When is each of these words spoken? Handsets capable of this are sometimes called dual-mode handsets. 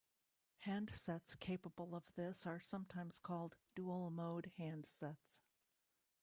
Handsets 0.65 1.39
capable 1.39 1.93
of 1.95 2.11
this 2.15 2.47
are 2.47 2.59
sometimes 2.59 3.19
called 3.19 3.55
dual-mode 3.75 4.49
handsets. 4.57 5.43